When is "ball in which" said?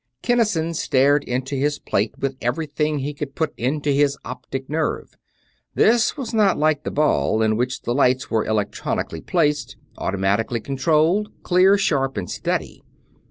6.89-7.83